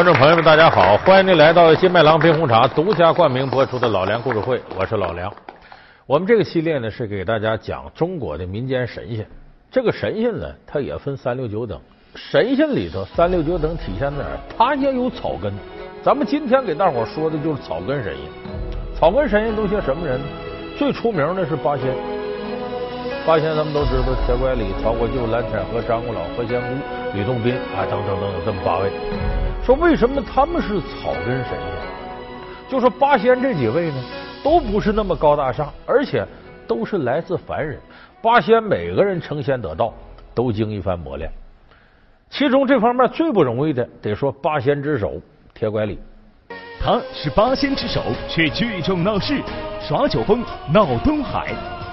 [0.00, 0.96] 观众朋友们，大家好！
[0.96, 5.30] 欢迎您来到金麦郎冰红茶独家冠名播出的老梁故事会，我是老梁。
[6.06, 9.26] 我们这个系列呢是给大家讲中国的民间神仙。
[9.70, 11.78] 这个神仙呢，它也分三六九等。
[12.14, 14.40] 神仙里头三六九等体现在哪儿？
[14.56, 15.52] 它也有草根。
[16.02, 18.98] 咱们今天给大伙说的就是草根神仙。
[18.98, 20.18] 草根神仙都些什么人？
[20.78, 21.94] 最出名的是八仙。
[23.26, 26.66] 八仙咱们都知道，铁拐李、曹国舅、蓝采和、张果老、何仙姑、
[27.12, 28.90] 吕洞宾啊，等等等等，这么八位。
[29.64, 32.70] 说为什么他们是草根神仙？
[32.70, 34.02] 就说八仙这几位呢，
[34.42, 36.26] 都不是那么高大上，而且
[36.66, 37.78] 都是来自凡人。
[38.22, 39.92] 八仙每个人成仙得道，
[40.34, 41.30] 都经一番磨练。
[42.30, 45.20] 其中这方面最不容易的，得说八仙之首
[45.52, 45.98] 铁拐李。
[46.82, 49.42] 他是八仙之首，却聚众闹事，
[49.80, 50.42] 耍酒疯，
[50.72, 51.52] 闹东海。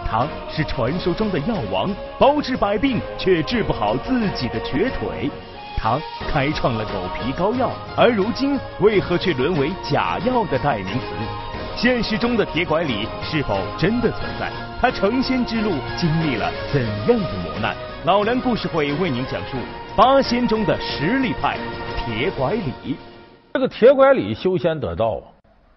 [0.10, 5.30] 他是传说中的药王，包治百病，却治不好自己的瘸腿。
[5.78, 11.06] 他开创了狗皮膏药，而如今为何却沦为假药的代名词？
[11.76, 14.52] 现实中的铁拐李是否真的存在？
[14.82, 17.76] 他成仙之路经历了怎样的磨难？
[18.06, 19.58] 老梁故事会为您讲述
[19.96, 21.58] 八仙中的实力派
[21.96, 22.98] 铁拐李。
[23.54, 25.26] 这个铁拐李修仙得道啊，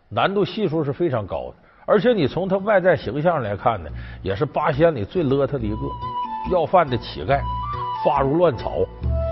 [0.09, 1.55] 难度系数是非常高的。
[1.87, 3.91] 而且你从他外在形象来看呢，
[4.23, 5.77] 也是八仙里最邋遢的一个，
[6.51, 7.41] 要饭的乞丐，
[8.05, 8.79] 发如乱草，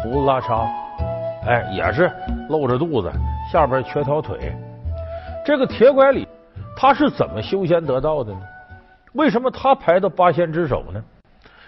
[0.03, 0.69] 胡子拉碴，
[1.47, 2.11] 哎，也是
[2.49, 3.11] 露着肚子，
[3.51, 4.55] 下边缺条腿。
[5.45, 6.27] 这个铁拐李
[6.77, 8.41] 他是怎么修仙得道的呢？
[9.15, 11.03] 为什么他排到八仙之首呢？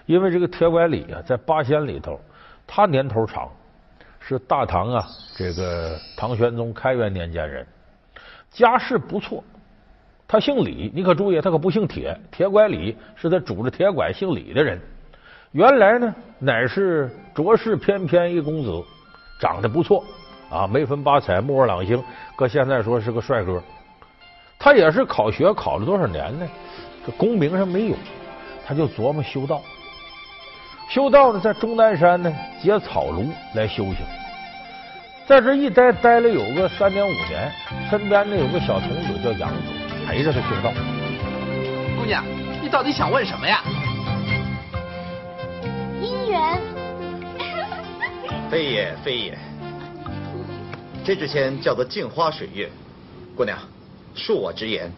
[0.05, 2.19] 因为这个铁拐李啊，在八仙里头，
[2.65, 3.49] 他年头长。
[4.23, 5.03] 是大唐啊，
[5.35, 7.65] 这个唐玄宗开元年间人，
[8.51, 9.43] 家世不错。
[10.27, 12.15] 他姓李，你可注意，他可不姓铁。
[12.29, 14.79] 铁拐李是他拄着铁拐姓李的人。
[15.51, 18.81] 原来呢，乃是卓氏翩翩一公子，
[19.37, 20.01] 长得不错
[20.49, 22.01] 啊，眉分八彩，目若朗星，
[22.37, 23.61] 搁现在说是个帅哥。
[24.57, 26.47] 他也是考学考了多少年呢？
[27.05, 27.95] 这功名上没有，
[28.65, 29.61] 他就琢磨修道。
[30.87, 33.97] 修道呢，在终南山呢结草庐来修行，
[35.25, 37.51] 在这一待待了有个三年五年，
[37.89, 39.57] 身边呢有个小童子叫杨子
[40.07, 40.71] 陪着他修道。
[41.99, 42.23] 姑娘，
[42.61, 43.61] 你到底想问什么呀？
[48.49, 49.37] 非也非也，
[51.05, 52.69] 这支签叫做镜花水月。
[53.35, 53.57] 姑娘，
[54.15, 54.91] 恕我直言，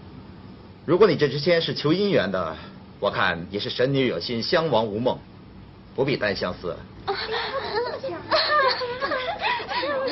[0.86, 2.56] 如果你这支签是求姻缘的，
[3.00, 5.18] 我看也是神女有心，相王无梦。
[5.96, 6.76] 不必单相思。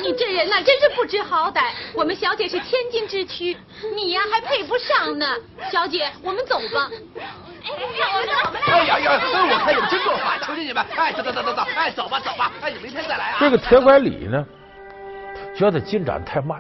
[0.04, 1.72] 你这人呐，真是不知好歹。
[1.96, 3.58] 我们小姐是千金之躯，
[3.96, 5.26] 你呀还配不上呢。
[5.72, 6.92] 小姐，我们走吧。
[8.68, 13.38] 哎呀呀，我看有真够烦，求求你们，哎，走走走走走，哎，走吧走吧，哎，你明天再来啊。
[13.40, 14.46] 这个铁拐李呢，
[15.56, 16.60] 觉得进展太慢，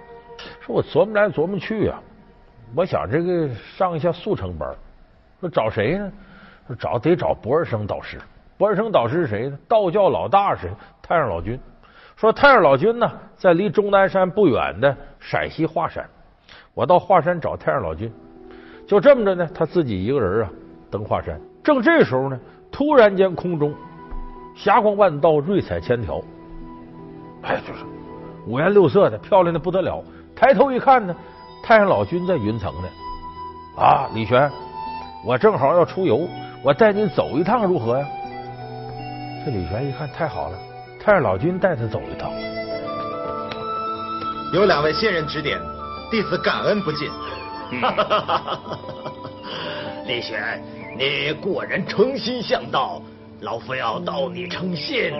[0.59, 2.00] 说我琢磨来琢磨去呀，
[2.75, 4.69] 我想这个上一下速成班，
[5.39, 6.12] 说找谁呢？
[6.67, 8.19] 说找得找博尔生导师。
[8.57, 9.57] 博尔生导师是谁呢？
[9.68, 10.69] 道教老大是
[11.01, 11.59] 太上老君。
[12.16, 16.07] 说太上老君呢，在离终南山不远的陕西华山。
[16.75, 18.13] 我到华山找太上老君，
[18.88, 20.50] 就这么着呢，他自己一个人啊
[20.91, 21.40] 登华山。
[21.63, 22.40] 正这时候呢，
[22.72, 23.74] 突然间空中
[24.56, 26.22] 霞光万道，瑞彩千条，
[27.44, 27.85] 哎，就是
[28.46, 30.03] 五颜六色的，漂亮的不得了。
[30.35, 31.16] 抬头一看呢，
[31.63, 32.90] 太上老君在云层呢。
[33.78, 34.51] 啊，李玄，
[35.25, 36.28] 我正好要出游，
[36.63, 38.06] 我带您走一趟如何呀？
[39.46, 40.57] 这李玄一看，太好了，
[41.00, 42.30] 太上老君带他走一趟。
[44.53, 45.57] 有两位仙人指点，
[46.12, 47.09] 弟子感恩不尽。
[50.06, 50.62] 李玄，
[50.97, 53.02] 你果然诚心向道，
[53.41, 55.13] 老夫要道你成仙，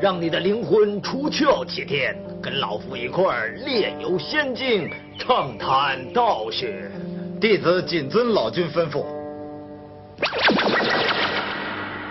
[0.00, 4.88] 让你的灵魂出窍七天，跟老夫一块儿炼游仙境，
[5.18, 6.90] 畅谈道学。
[7.40, 9.04] 弟子谨遵老君吩咐。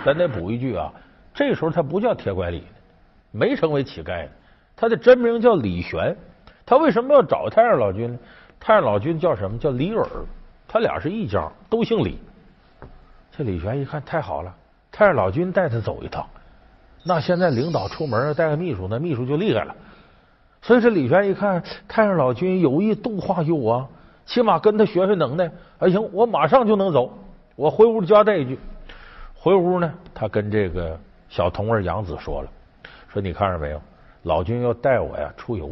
[0.04, 0.92] 咱得补一句啊。
[1.34, 2.62] 这时候他不叫铁拐李，
[3.32, 4.30] 没成为乞丐呢。
[4.76, 6.14] 他的真名叫李玄。
[6.64, 8.18] 他为什么要找太上老君呢？
[8.60, 10.06] 太上老君叫什么叫李耳？
[10.68, 12.18] 他俩是一家，都姓李。
[13.36, 14.54] 这李玄一看太好了，
[14.90, 16.26] 太上老君带他走一趟。
[17.04, 19.74] 那现在领导出门带个秘书，那秘书就厉害了。
[20.62, 23.88] 所以这李玄一看太上老君有意度化于我，
[24.24, 25.50] 起码跟他学学能耐。
[25.78, 27.12] 哎，行，我马上就能走。
[27.54, 28.58] 我回屋交代一句。
[29.34, 30.98] 回屋呢，他跟这个。
[31.28, 32.48] 小童儿杨子说了
[33.12, 33.82] ：“说你看着没有，
[34.22, 35.70] 老君要带我呀出游，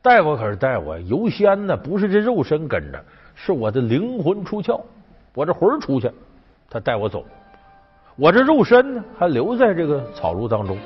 [0.00, 3.04] 带我可是带我游仙呢，不是这肉身跟着，
[3.34, 4.80] 是我的灵魂出窍，
[5.34, 6.10] 我这魂出去，
[6.68, 7.24] 他带我走，
[8.16, 10.76] 我这肉身呢还留在这个草庐当中。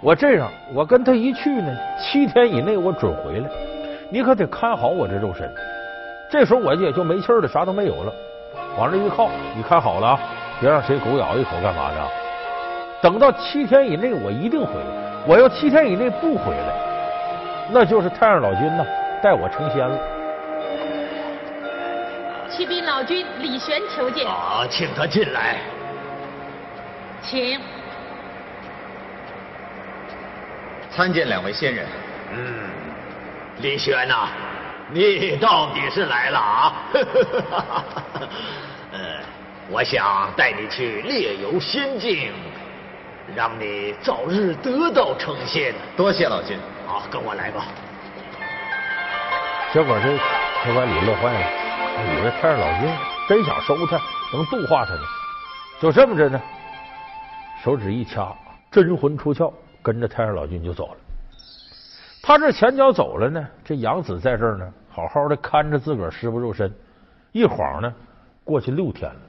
[0.00, 3.48] 我这样，我跟他一去呢，七天以内我准回来。
[4.10, 5.50] 你可得看好我这肉身。
[6.30, 8.12] 这时候我也就没气儿了，啥都没有了，
[8.78, 10.20] 往这一靠，你看好了啊，
[10.60, 11.96] 别让谁狗咬一口，干嘛的？
[13.00, 15.24] 等到七天以内，我一定回来。
[15.26, 18.86] 我要七天以内不回来，那就是太上老君呐，
[19.22, 19.98] 带我成仙了。
[22.58, 24.26] 启禀老君，李玄求见。
[24.26, 25.58] 啊，请他进来。
[27.22, 27.60] 请。
[30.90, 31.86] 参见两位仙人。
[32.32, 32.68] 嗯，
[33.58, 34.26] 李玄呐，
[34.90, 36.72] 你到底是来了啊？
[38.90, 38.98] 呃，
[39.70, 42.32] 我想带你去猎游仙境，
[43.36, 45.72] 让你早日得道成仙。
[45.96, 46.58] 多谢老君。
[46.88, 47.66] 好，跟我来吧。
[49.72, 50.08] 结果这
[50.64, 51.67] 他把你乐坏了，
[52.04, 52.88] 以为太上老君
[53.28, 53.98] 真想收他，
[54.32, 55.00] 能度化他呢。
[55.80, 56.40] 就这么着呢，
[57.62, 58.34] 手指一掐，
[58.70, 59.52] 真魂出窍。
[59.80, 60.96] 跟着太上老君就走了。
[62.22, 66.70] 他这前脚走了呢，这杨子在这儿呢，好好的看着自个儿师傅肉身。
[67.32, 67.94] 一晃呢，
[68.44, 69.20] 过去六天了。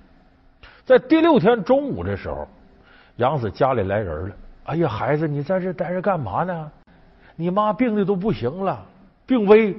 [0.84, 2.48] 在第六天中午的时候，
[3.18, 4.36] 杨子家里来人了。
[4.66, 6.72] 哎呀，孩子，你在这待着干嘛呢？
[7.36, 8.84] 你妈病的都不行了，
[9.26, 9.78] 病危，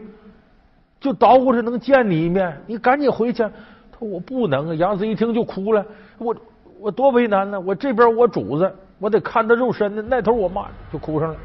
[1.01, 2.57] 就捣鼓着能见你一面。
[2.67, 3.43] 你赶紧回去。
[3.43, 4.75] 他说我不能啊。
[4.75, 5.85] 杨子一听就哭了。
[6.19, 6.37] 我
[6.79, 7.59] 我多为难呢。
[7.59, 8.73] 我这边我主子。
[8.99, 11.37] 我得看他肉身呢，那头我妈就哭上了。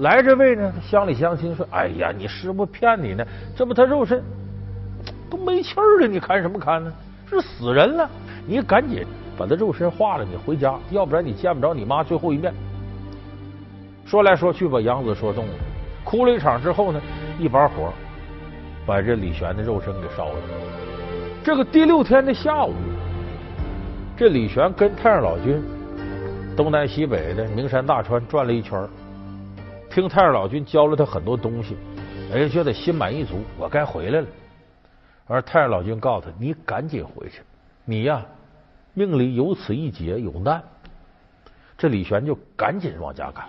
[0.00, 3.24] 来这位呢，乡里乡亲说：“哎呀，你师傅骗你呢，
[3.56, 4.22] 这不他肉身
[5.30, 6.92] 都没气儿了，你看什么看呢？
[7.26, 8.06] 是死人了，
[8.46, 9.02] 你赶紧
[9.38, 12.52] 把他肉身化了，你回家，要不然你见不着你妈最后一面。”
[14.04, 15.52] 说来说去把杨子说动了，
[16.04, 17.00] 哭了一场之后呢，
[17.38, 17.90] 一把火
[18.88, 20.38] 把这李玄的肉身给烧了。
[21.44, 22.72] 这个第六天的下午，
[24.16, 25.62] 这李玄跟太上老君。
[26.56, 28.88] 东南西北的名山大川转了一圈，
[29.90, 31.76] 听太上老君教了他很多东西，
[32.32, 34.26] 哎，觉得心满意足，我该回来了。
[35.26, 37.42] 而太上老君告诉他：“你赶紧回去，
[37.84, 38.24] 你呀，
[38.94, 40.62] 命里有此一劫，有难。”
[41.76, 43.44] 这李玄就赶紧往家赶，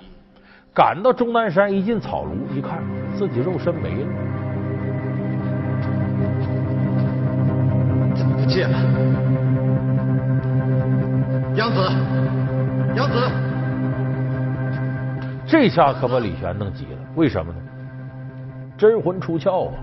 [0.73, 2.83] 赶到终南山，一进草庐，一看
[3.17, 4.07] 自己肉身没了，
[8.49, 8.77] 怎么不见了？
[11.55, 11.79] 杨子。
[12.95, 13.15] 杨子，
[15.45, 16.97] 这下可把李玄弄急了。
[17.15, 17.59] 为什么呢？
[18.77, 19.75] 真魂出窍啊！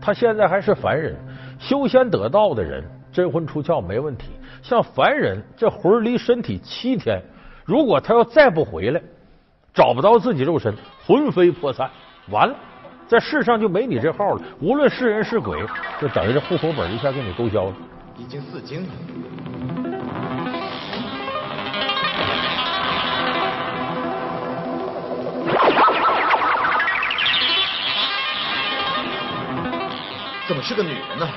[0.00, 1.16] 他现在还是凡人，
[1.58, 4.28] 修仙得道的人，真魂出窍没问题。
[4.62, 7.20] 像凡人，这魂离身体七天，
[7.64, 9.02] 如果他要再不回来，
[9.74, 10.74] 找不到自己肉身，
[11.04, 11.90] 魂飞魄散，
[12.30, 12.54] 完了，
[13.12, 14.40] 在世上就没你这号了。
[14.58, 15.62] 无论是人是鬼，
[16.00, 17.74] 就等于这户口本一下给你勾销了。
[18.16, 18.88] 已经四经了。
[30.48, 31.28] 怎么是个女人呢？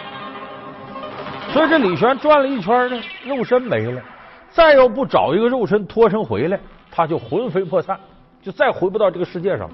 [1.51, 4.01] 所以这李玄转了一圈呢，肉身没了。
[4.49, 6.57] 再要不找一个肉身脱身回来，
[6.89, 7.99] 他就魂飞魄散，
[8.41, 9.69] 就再回不到这个世界上。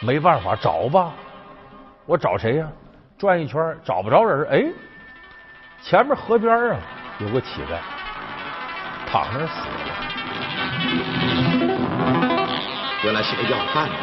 [0.00, 1.12] 没办法，找吧。
[2.06, 2.66] 我找谁呀？
[3.18, 4.66] 转一圈找不着人，哎，
[5.80, 6.76] 前面河边啊
[7.18, 7.78] 有个乞丐，
[9.10, 9.76] 躺那死了。
[13.04, 13.94] 原来是个要饭的。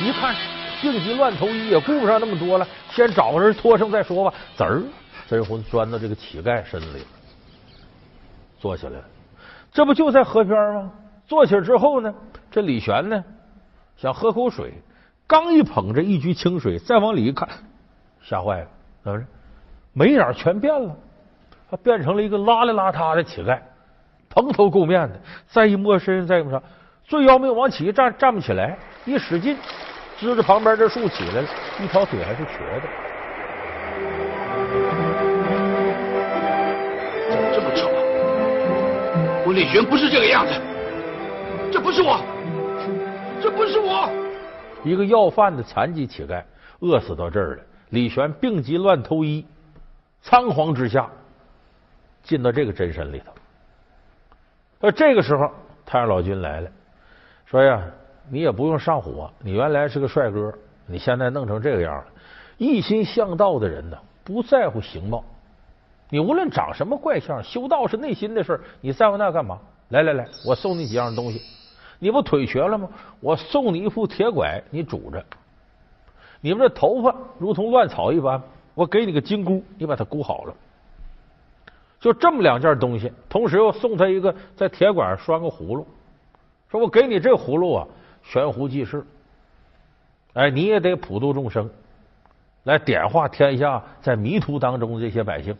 [0.00, 0.34] 一看
[0.80, 4.36] 病急乱投医，也顾不上那么多了，先找个人托生再说吧。
[4.56, 4.82] 滋儿，
[5.26, 7.04] 真魂钻到这个乞丐身子里，
[8.58, 9.04] 坐起来了。
[9.72, 10.92] 这不就在河边吗？
[11.26, 12.14] 坐起来之后呢，
[12.50, 13.24] 这李玄呢
[13.96, 14.74] 想喝口水，
[15.26, 17.48] 刚一捧着一掬清水，再往里一看，
[18.22, 18.66] 吓坏了，
[19.02, 19.24] 怎么着？
[19.92, 20.94] 眉眼全变了，
[21.70, 23.58] 他变成了一个邋里邋遢的乞丐，
[24.28, 25.20] 蓬头垢面的。
[25.46, 26.62] 再一摸身上，再一摸，
[27.04, 29.56] 最要命，往起一站，站不起来，一使劲。
[30.24, 32.88] 支着旁边这树起来了，一条腿还是瘸的。
[37.30, 37.90] 怎么这么丑？
[39.46, 40.52] 我李玄不是这个样子，
[41.70, 42.18] 这不是我，
[43.42, 44.08] 这不是我。
[44.82, 46.42] 一个要饭的残疾乞丐，
[46.80, 47.62] 饿死到这儿了。
[47.90, 49.46] 李玄病急乱投医，
[50.22, 51.06] 仓皇之下
[52.22, 53.26] 进到这个真身里头。
[54.80, 55.50] 呃，这个时候
[55.84, 56.70] 太上老君来了，
[57.44, 57.82] 说呀。
[58.28, 60.52] 你也不用上火，你原来是个帅哥，
[60.86, 62.04] 你现在弄成这个样了。
[62.58, 65.24] 一心向道的人呢，不在乎形貌，
[66.08, 69.58] 你无论长什么怪相，修道是内心的事你在乎那干嘛？
[69.90, 71.42] 来来来，我送你几样东西。
[71.98, 72.88] 你不腿瘸了吗？
[73.20, 75.24] 我送你一副铁拐，你拄着。
[76.40, 78.42] 你们这头发如同乱草一般，
[78.74, 80.54] 我给你个金箍，你把它箍好了。
[82.00, 85.86] 就这么两件东西，同时又送他一个在铁拐上拴个葫芦，
[86.70, 87.86] 说我给你这葫芦啊，
[88.24, 89.06] 悬壶济世。
[90.34, 91.70] 哎，你也得普度众生，
[92.64, 95.56] 来点化天下在迷途当中的这些百姓。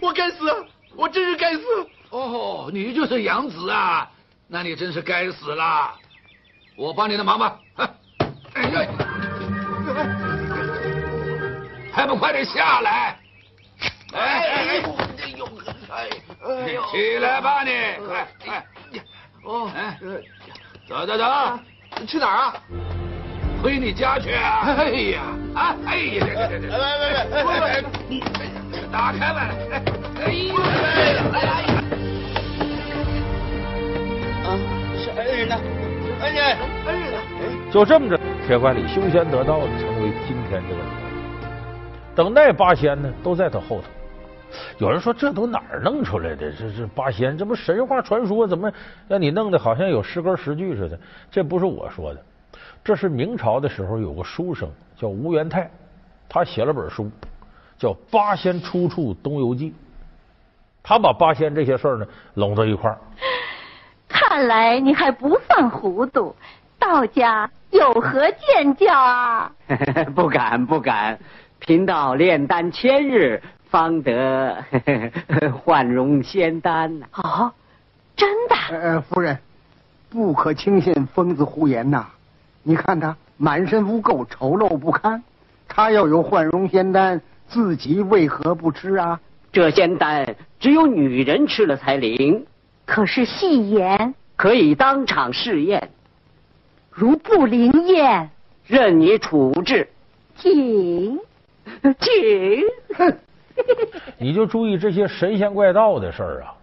[0.00, 0.66] 我该死，
[0.96, 1.62] 我真是该死。
[2.10, 4.10] 哦，你就是杨子啊？
[4.48, 5.94] 那你真是该死了。
[6.76, 7.58] 我帮你的忙吧。
[8.54, 8.86] 哎呀，
[11.92, 13.18] 还不快点下来！
[14.12, 14.94] 哎哎呦，
[15.90, 17.70] 哎呦，起来吧你！
[18.06, 18.66] 快哎，
[19.44, 19.98] 哦，哎，
[20.86, 21.24] 走走走，
[22.06, 22.54] 去哪儿啊？
[23.62, 24.74] 回你家去啊！
[24.76, 25.20] 哎呀，
[25.54, 27.82] 啊，哎呀，这这这，来来来，
[28.90, 29.48] 打开吧！
[30.18, 30.60] 哎呦，哎
[31.12, 31.22] 呀，
[34.44, 34.58] 啊，
[34.98, 35.54] 是恩人呢，
[36.22, 37.18] 恩人，恩人呢？
[37.70, 38.18] 就这么着，
[38.48, 40.86] 铁拐李修仙得道，成为今天这个人。
[42.16, 43.84] 等那八仙呢，都在他后头。
[44.78, 46.52] 有人说，这都哪儿弄出来的？
[46.52, 48.46] 这这八仙，这不神话传说？
[48.46, 48.72] 怎么
[49.08, 50.98] 让你弄得好像有诗歌诗句似的？
[51.30, 52.22] 这不是我说的。
[52.84, 55.70] 这是明朝的时候有个书生叫吴元泰，
[56.28, 57.10] 他写了本书
[57.78, 59.70] 叫《八仙出处东游记》，
[60.82, 62.98] 他把八仙这些事儿呢拢到一块儿。
[64.08, 66.34] 看来你还不算糊涂，
[66.78, 69.52] 道家有何见教啊？
[70.14, 71.18] 不敢不敢，
[71.60, 73.40] 贫道炼丹千日，
[73.72, 74.62] 方得
[75.64, 77.00] 幻容仙丹。
[77.14, 77.50] 哦，
[78.14, 78.54] 真的？
[78.70, 79.38] 呃，夫人，
[80.10, 82.06] 不可轻信疯子胡言呐！
[82.62, 85.22] 你看他满身污垢，丑陋不堪。
[85.66, 89.18] 他要有幻容仙丹，自己为何不吃啊？
[89.50, 92.44] 这仙丹只有女人吃了才灵。
[92.84, 95.88] 可是戏言可以当场试验，
[96.90, 98.28] 如不灵验，
[98.66, 99.88] 任你处置。
[100.36, 101.18] 请，
[101.98, 103.14] 请。
[104.18, 106.54] 你就注意这些神仙怪道的事儿啊，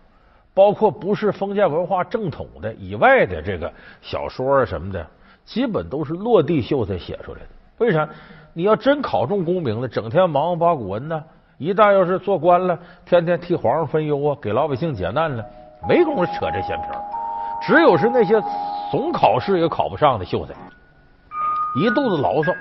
[0.53, 5.05] 包括不是封建文化正统的以外的这个小说啊什么的。
[5.45, 7.47] 基本都是落地秀才写出来的。
[7.79, 8.07] 为啥？
[8.53, 11.23] 你要真考中功名了，整天忙八股文呢？
[11.57, 15.43] 一旦要是做官了，天天替皇上分忧啊，给老百姓解难了，
[15.87, 16.89] 没工夫扯这闲篇
[17.61, 18.41] 只有是那些
[18.91, 20.53] 总考试也考不上的秀才，
[21.75, 22.53] 一肚子牢骚，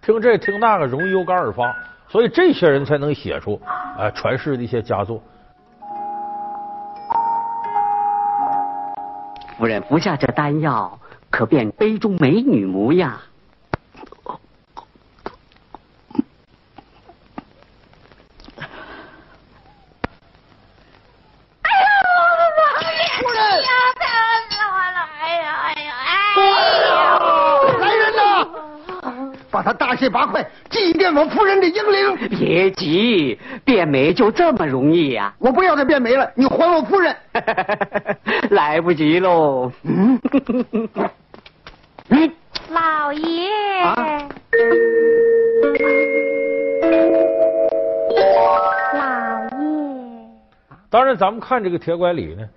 [0.00, 1.76] 听这听那个容易有感而发，
[2.10, 3.60] 所以这些人才能写出
[3.96, 5.22] 啊传世的一些佳作。
[9.56, 10.98] 夫人服下这丹药。
[11.30, 13.12] 可变杯中美女模样。
[21.62, 21.70] 哎
[23.62, 23.70] 呀，
[24.90, 24.98] 了！
[25.20, 26.42] 哎呀，哎呀，哎
[26.82, 26.90] 呀！
[27.78, 28.20] 来人呐！
[29.52, 30.44] 把他大卸八块，
[31.14, 32.28] 我夫人的英灵。
[32.28, 35.34] 别急，变没就这么容易呀？
[35.38, 37.14] 我不要再变没了，你还我夫人。
[38.50, 39.70] 来不及喽。
[39.82, 40.18] 嗯。
[42.70, 43.48] 老爷，
[43.82, 44.28] 老爷。
[50.88, 52.48] 当然，咱们看这个铁拐李呢，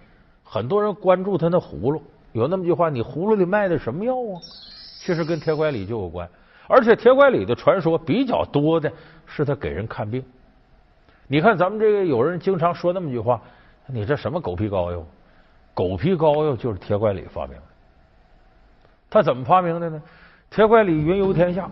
[0.44, 2.02] 很多人关注他那葫芦。
[2.32, 4.42] 有那么句话，你葫芦里卖的什么药啊？
[5.00, 6.28] 其实跟铁拐李就有关。
[6.68, 8.92] 而且铁拐李的传说比较多的
[9.26, 10.24] 是他给人看病。
[11.28, 13.42] 你看，咱们这个有人经常说那么句话
[13.88, 15.04] ：“你这什么狗皮膏药？
[15.74, 17.64] 狗皮膏药就是铁拐李发明的。”
[19.10, 20.02] 他怎么发明的呢？
[20.50, 21.70] 铁拐李云游天下，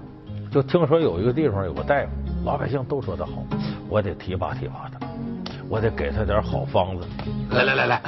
[0.51, 2.09] 就听说有一个地方有个大夫，
[2.45, 3.43] 老百姓都说他好，
[3.89, 5.07] 我得提拔提拔他，
[5.69, 7.05] 我得给他点好方子。
[7.51, 8.01] 来来来来，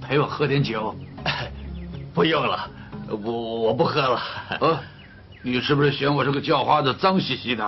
[0.00, 0.94] 陪我喝点酒。
[2.14, 2.70] 不用了，
[3.08, 4.16] 我我不喝了。
[4.60, 4.82] 啊，
[5.42, 7.64] 你是不是嫌我这个叫花子脏兮兮的？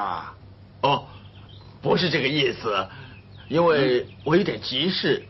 [0.83, 1.05] 哦，
[1.81, 2.87] 不是这个意思，
[3.49, 5.23] 因为我有点急事。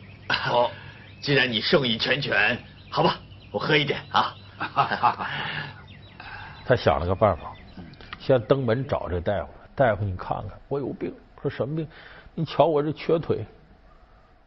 [0.51, 0.71] 哦，
[1.21, 2.59] 既然你盛意全全，
[2.91, 3.17] 好吧，
[3.51, 4.35] 我喝一点啊。
[6.65, 7.53] 他想了个办法，
[8.19, 9.49] 先登门找这大夫。
[9.75, 11.13] 大夫，你看看，我有病。
[11.41, 11.87] 说什么病？
[12.35, 13.45] 你瞧我这瘸腿，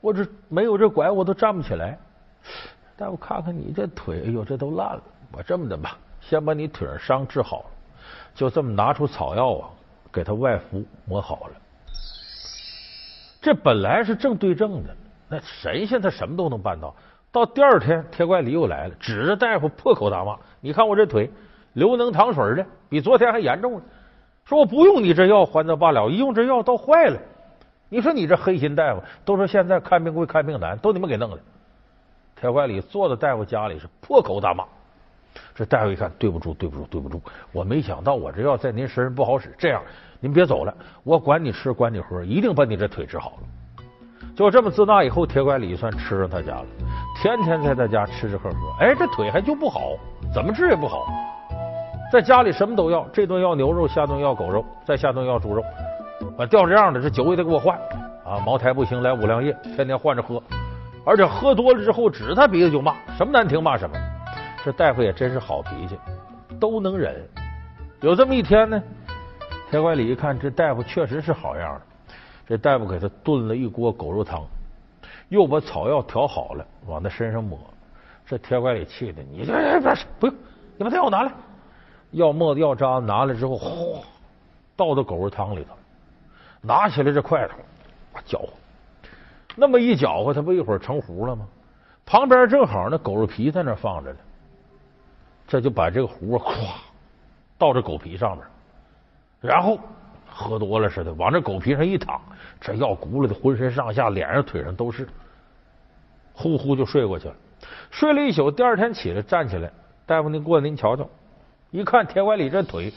[0.02, 1.98] 我这没有这拐，我都站不起来。
[2.98, 5.04] 大夫，看看你这腿，哎呦，这都烂了。
[5.32, 7.66] 我这么的吧，先把你腿上伤治好了，
[8.34, 9.70] 就这么拿出草药啊，
[10.12, 11.54] 给他外敷抹好了。
[13.42, 14.96] 这本来是正对正的，
[15.30, 16.96] 那神仙他什么都能办到。
[17.32, 21.30] 到第二天，铁拐李又来了，指着大夫破口大骂：“你看我这腿！”
[21.74, 23.82] 流能淌水的，比昨天还严重了。
[24.46, 27.20] 说我不用你这药还则罢了，一用这药倒坏了。
[27.90, 31.38] 你说你这黑心大夫，都说现在看病贵看病难，都你们给弄的。
[32.40, 34.64] 铁拐李坐在大夫家里是破口大骂。
[35.54, 39.54] 这大夫一看，对不住，对不住，对不住，我没想到我这药在您身上不好使。
[39.58, 39.82] 这样，
[40.20, 40.74] 您别走了，
[41.04, 43.38] 我管你吃，管你喝，一定把你这腿治好了。
[44.36, 46.66] 就这么，自那以后，铁拐李算吃上他家了，
[47.22, 48.58] 天天在他家吃吃喝喝。
[48.82, 49.94] 哎，这腿还就不好，
[50.34, 51.08] 怎么治也不好。
[52.12, 55.64] 在家里什么都要，这顿要牛肉，下顿要狗肉，再下顿要猪肉，
[56.38, 57.78] 啊，掉这样的，这酒也得给我换
[58.26, 58.40] 啊。
[58.46, 60.42] 茅台不行，来五粮液，天天换着喝，
[61.06, 63.96] 而且喝多了之后，指着他鼻子就骂，什么难听骂什么。
[64.66, 65.96] 这大夫也真是好脾气，
[66.60, 67.24] 都能忍。
[68.02, 68.82] 有这么一天呢，
[69.70, 71.82] 铁拐李一看这大夫确实是好样的，
[72.48, 74.44] 这大夫给他炖了一锅狗肉汤，
[75.30, 77.60] 又把草药调好了，往他身上抹。
[78.26, 80.36] 这铁拐李气的，你这不是不用，
[80.78, 81.32] 你把这药拿来。
[82.10, 84.02] 药沫子、药渣拿来之后，哗，
[84.76, 85.76] 倒到狗肉汤里头，
[86.62, 87.54] 拿起来这筷子，
[88.26, 88.50] 搅和，
[89.56, 91.46] 那么一搅和，它不一会儿成糊了吗？
[92.04, 94.18] 旁边正好那狗肉皮在那放着呢。
[95.48, 96.54] 这就把这个壶咵
[97.58, 98.46] 倒这狗皮上面，
[99.42, 99.80] 然后
[100.28, 102.20] 喝多了似的往这狗皮上一躺，
[102.60, 105.08] 这药轱辘的浑身上下、脸上、腿上都是，
[106.34, 107.36] 呼呼就睡过去了。
[107.90, 109.72] 睡了一宿，第二天起来站起来，
[110.06, 111.08] 大夫您过来您瞧瞧，
[111.72, 112.92] 一看铁拐李这腿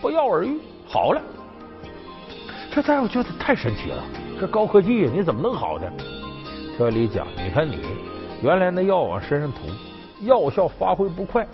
[0.00, 1.20] 不药而愈好了。
[2.70, 4.02] 这大夫觉得太神奇了，
[4.40, 5.90] 这高科技，你怎么能好的？
[6.70, 7.80] 铁拐李讲，你看你
[8.42, 9.66] 原来那药往身上涂，
[10.24, 11.46] 药效发挥不快。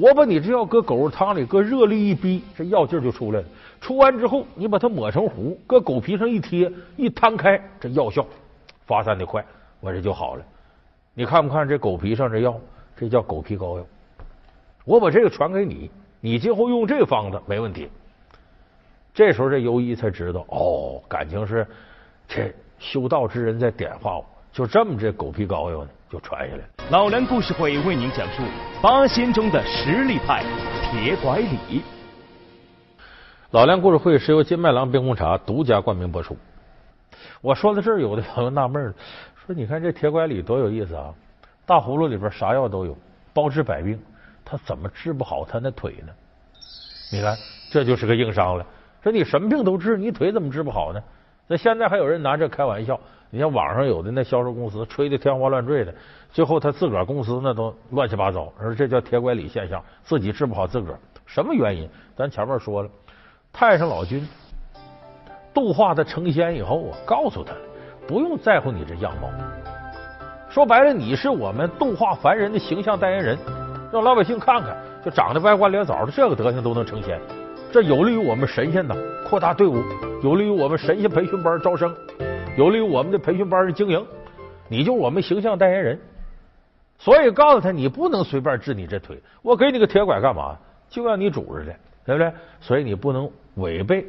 [0.00, 3.46] 我把你这药搁狗肉汤里，搁热力一逼，这药劲就出来了。
[3.80, 8.24] 出完之后，你把它抹成糊，搁狗皮上一贴，一摊开，这药效
[8.86, 9.44] 发散的快，
[9.80, 10.44] 我这就好了。
[11.14, 12.54] 你看不看这狗皮上这药？
[12.96, 13.84] 这叫狗皮膏药。
[14.84, 15.90] 我把这个传给你，
[16.20, 17.88] 你今后用这个方子没问题。
[19.12, 21.66] 这时候这游医才知道，哦，感情是
[22.28, 24.24] 这修道之人在点化我。
[24.52, 26.68] 就这么，这狗皮膏药呢，就传下来了。
[26.90, 28.42] 老梁故事会为您讲述
[28.82, 30.42] 八仙中的实力派
[30.82, 31.82] 铁拐李。
[33.50, 36.36] 老梁故事会是由金麦郎冰红茶独家冠名播出。
[37.40, 38.94] 我说到这儿，有的朋友纳闷了，
[39.34, 41.12] 说：“你看这铁拐李多有意思啊！
[41.64, 42.96] 大葫芦里边啥药都有，
[43.32, 43.98] 包治百病，
[44.44, 46.12] 他怎么治不好他那腿呢？
[47.10, 47.36] 你看，
[47.70, 48.66] 这就是个硬伤了。
[49.02, 51.02] 说你什么病都治，你腿怎么治不好呢？
[51.46, 52.98] 那现在还有人拿这开玩笑。”
[53.30, 55.94] 你像网上有的那销售公司吹的天花乱坠的，
[56.32, 61.86] 最后他自个儿公司那都乱七八糟，说这叫铁拐李现象，自己治不好自个儿，什么原因？
[62.16, 62.88] 咱前面说了，
[63.52, 64.26] 太上老君
[65.52, 67.52] 度化他成仙以后啊，告诉他
[68.06, 69.28] 不用在乎你这样貌，
[70.48, 73.36] 说白了，你是我们度化凡人的形象代言人，
[73.92, 77.20] 让老百姓看看，就长得歪瓜裂枣的这个德行都能成仙，
[77.70, 78.96] 这有利于我们神仙呐
[79.28, 79.82] 扩大队伍，
[80.22, 81.94] 有利于我们神仙培训班招生。
[82.58, 84.04] 有利于我们的培训班的经营，
[84.66, 86.00] 你就我们形象代言人，
[86.98, 90.58] 所以告诉他你不能随便治你这腿，我给你个铁拐干嘛？
[90.88, 91.72] 就让你拄着的，
[92.04, 92.32] 对不对？
[92.60, 94.04] 所以你不能违背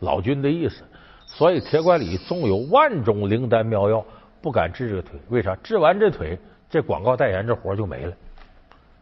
[0.00, 0.84] 老君的意思。
[1.24, 4.04] 所以铁拐李纵有万种灵丹妙药，
[4.42, 5.56] 不敢治这个腿，为啥？
[5.62, 8.12] 治完这腿，这广告代言这活就没了。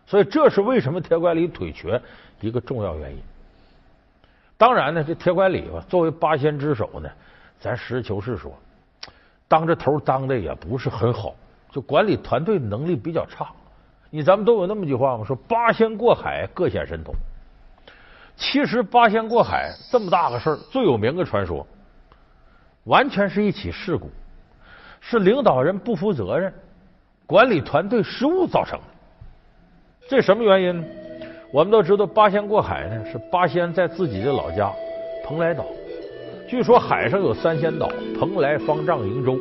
[0.07, 2.00] 所以这是为什么铁拐李腿瘸
[2.40, 3.18] 一个重要原因。
[4.57, 7.11] 当然呢，这铁拐李吧，作为八仙之首呢，
[7.59, 8.57] 咱实事求是说。
[9.54, 11.32] 当这头当的也不是很好，
[11.70, 13.46] 就管理团队能力比较差。
[14.10, 15.24] 你咱们都有那么句话吗？
[15.24, 17.14] 说八仙过海，各显神通。
[18.34, 21.64] 其实八仙过海这么大个事儿，最有名的传说，
[22.86, 24.10] 完全是一起事故，
[25.00, 26.52] 是领导人不负责任，
[27.24, 28.84] 管理团队失误造成的。
[30.08, 30.86] 这什么原因呢？
[31.52, 34.72] 我们都知道，八仙过海呢，是八仙在自己的老家
[35.24, 35.64] 蓬莱岛。
[36.46, 39.38] 据说海上有三仙岛：蓬莱、方丈、瀛洲，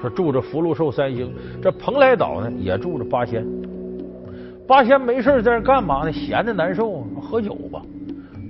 [0.00, 1.32] 说住着福禄寿三星。
[1.62, 3.44] 这蓬莱岛呢，也住着八仙。
[4.68, 6.12] 八仙没事在那干嘛呢？
[6.12, 7.80] 闲的难受，喝酒吧。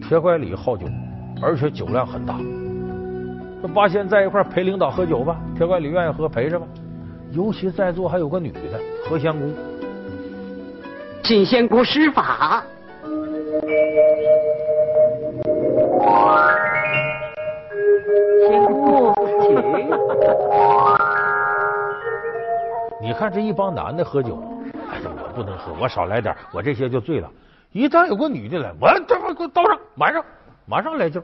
[0.07, 0.87] 铁拐李好酒，
[1.41, 2.37] 而且酒量很大。
[3.63, 6.67] 这八仙在一块陪领导喝酒吧，铁拐李愿意喝，陪着吧。
[7.31, 9.53] 尤其在座还有个女的，何仙姑。
[11.23, 12.65] 请仙姑施法。
[23.01, 24.39] 你看这一帮男的喝酒，
[24.91, 27.29] 哎呀，我不能喝，我少来点，我这些就醉了。
[27.73, 30.23] 一旦有个女的来，我这给我倒上，马上
[30.67, 31.23] 马上来劲。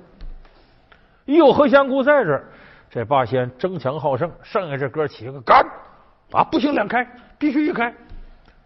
[1.27, 2.43] 一有何仙姑在这，
[2.91, 5.65] 这八仙争强好胜，剩下这哥七个干
[6.33, 7.07] 啊，不行两开，
[7.39, 7.95] 必须一开。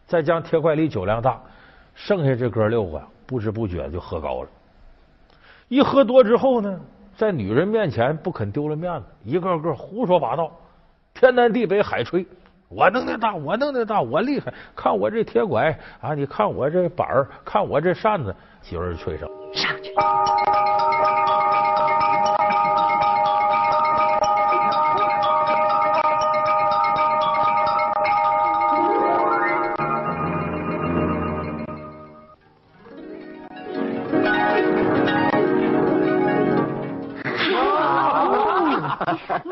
[0.06, 1.38] 再将铁拐李酒量大，
[1.94, 4.48] 剩下这哥六个不知不觉就喝高了。
[5.68, 6.80] 一喝多之后呢？
[7.20, 10.50] 在女人面前不肯丢了面子，一个个胡说八道，
[11.12, 12.26] 天南地北海吹，
[12.70, 14.50] 我弄的大，我弄的大，我厉害！
[14.74, 19.92] 看我这铁拐啊，你看我这板儿，看我这扇子，媳妇儿吹上上去。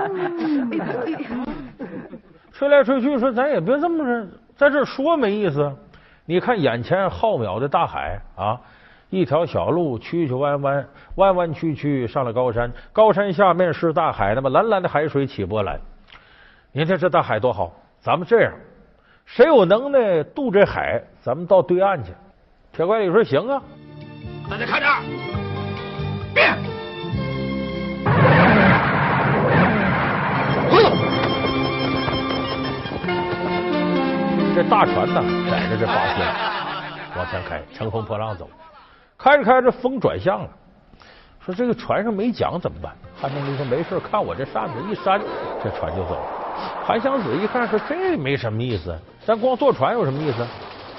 [2.53, 5.73] 吹来吹去，说咱也别这么着，在这说没意思。
[6.25, 8.61] 你看眼前浩渺的大海啊，
[9.11, 15.81] 一条小路曲曲弯弯，弯弯曲曲上了高山，高山下面是大海，那么蓝蓝的海水起波澜。
[16.73, 18.53] 你看这大海多好，咱们这样，
[19.25, 22.13] 谁有能耐渡这海，咱们到对岸去。
[22.73, 23.63] 铁拐李说行啊，
[24.51, 24.87] 大家看着，
[34.59, 36.27] 这大船呢，载着这八仙
[37.17, 38.51] 往前开，乘风破浪走。
[39.17, 40.51] 开着开着，风转向了。
[41.39, 42.93] 说这个船上没桨怎么办？
[43.17, 45.21] 韩东林说没事，看我这扇子一扇，
[45.63, 46.23] 这船就走了。
[46.85, 50.45] 韩湘子一看说这没什么意思，咱光坐船有什么意思？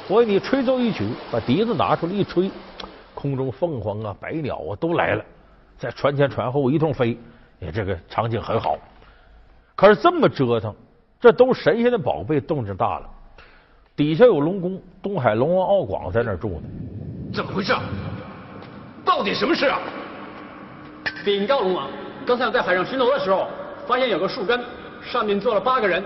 [0.07, 2.49] 我给你吹奏一曲，把笛子拿出来一吹，
[3.13, 5.25] 空中凤凰啊、百鸟啊都来了，
[5.77, 7.19] 在船前船后一通飞，
[7.59, 8.77] 也这个场景很好。
[9.75, 10.73] 可是这么折腾，
[11.19, 13.09] 这都神仙的宝贝，动静大了。
[13.99, 16.61] 底下有龙宫，东海龙王敖广在那儿住呢。
[17.33, 17.73] 怎么回事？
[19.03, 19.77] 到底什么事啊？
[21.25, 21.89] 禀告龙王，
[22.25, 23.45] 刚才我在海上巡逻的时候，
[23.85, 24.57] 发现有个树根，
[25.01, 26.01] 上面坐了八个人，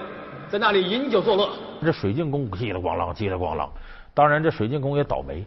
[0.50, 1.48] 在那里饮酒作乐。
[1.84, 3.70] 这水晶宫叽里咣啷，叽里咣啷。
[4.16, 5.46] 当然，这水晶宫也倒霉，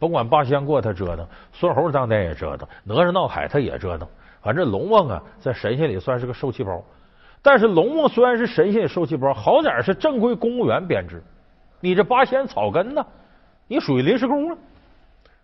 [0.00, 4.08] 甭管八仙过他折腾，孙猴当年也折腾，哪吒闹海他也折腾。
[4.42, 6.82] 反正龙王啊，在神仙里算是个受气包。
[7.42, 11.22] 但是龙王虽然是神仙受气包，好歹是正规公务员编制。
[11.80, 13.04] 你这八仙草根呢？
[13.68, 14.56] 你属于临时工啊！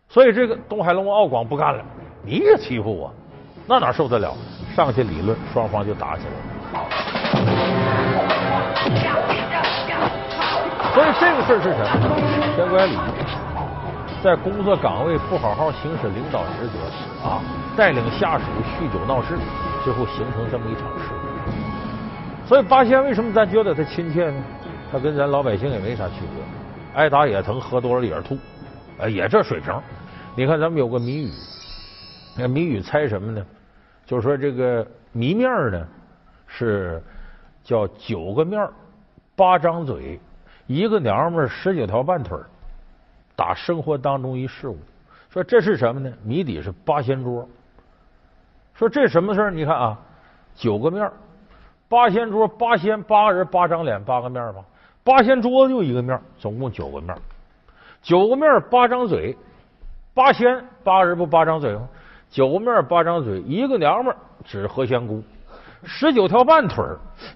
[0.08, 1.84] 所以这个东海龙王敖广不干了，
[2.24, 3.12] 你也欺负我，
[3.66, 4.32] 那哪受得了？
[4.76, 6.88] 上去理论，双方就打起来了。
[10.94, 12.14] 所以这个事儿是什么？
[12.54, 12.96] 铁拐李
[14.22, 17.42] 在工作岗位不好好行使领导职责啊，
[17.76, 18.44] 带领下属
[18.78, 19.36] 酗酒闹事，
[19.82, 22.46] 最后形成这么一场事故。
[22.46, 24.34] 所以八仙为什么咱觉得他亲切呢？
[24.92, 26.44] 他跟咱老百姓也没啥区别，
[26.94, 28.36] 挨打也疼，喝多了也是吐，
[28.98, 29.74] 哎，也这水平。
[30.36, 31.30] 你看咱们有个谜语，
[32.36, 33.42] 那谜语猜什么呢？
[34.04, 35.88] 就是说这个谜面呢
[36.46, 37.02] 是
[37.64, 38.68] 叫九个面
[39.34, 40.20] 八张嘴，
[40.66, 42.38] 一个娘们十九条半腿
[43.34, 44.76] 打生活当中一事物，
[45.30, 46.12] 说这是什么呢？
[46.22, 47.48] 谜底是八仙桌。
[48.74, 49.50] 说这什么事儿？
[49.50, 49.98] 你看啊，
[50.54, 51.10] 九个面
[51.88, 54.62] 八仙桌，八仙八个人，八张脸，八个面吧。
[55.04, 57.16] 八仙桌子就一个面，总共九个面，
[58.02, 59.36] 九个面八张嘴，
[60.14, 61.88] 八仙八人不八张嘴吗？
[62.30, 65.22] 九个面八张嘴，一个娘们指何仙姑，
[65.84, 66.84] 十九条半腿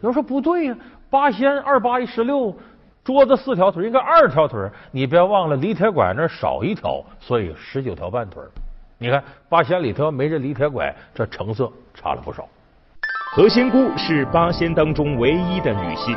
[0.00, 0.76] 有人说不对呀，
[1.10, 2.54] 八仙二八一十六，
[3.02, 4.60] 桌子四条腿应该二条腿
[4.92, 8.42] 你别忘了李铁拐那少一条，所以十九条半腿
[8.98, 12.48] 你看八仙里头没这李铁拐，这成色差了不少。
[13.34, 16.16] 何仙姑是八仙当中唯一的女性。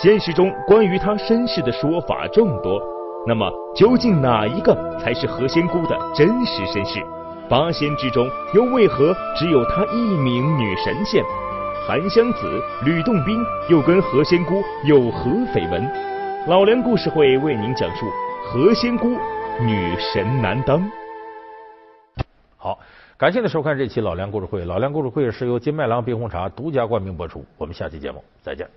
[0.00, 2.80] 现实中关于他身世的说法众多，
[3.26, 7.00] 那么究竟哪一个才是何仙姑的真实身世？
[7.48, 11.24] 八仙之中又为何只有她一名女神仙？
[11.84, 15.90] 韩湘子、吕洞宾又跟何仙姑有何绯闻？
[16.46, 18.06] 老梁故事会为您讲述
[18.44, 19.08] 何仙姑
[19.60, 20.88] 女神难当。
[22.56, 22.78] 好，
[23.16, 24.64] 感谢您收看这期老梁故事会。
[24.64, 27.44] 老梁故事会是由金麦郎冰红茶独家冠名播出。
[27.56, 28.68] 我们下期节目再见。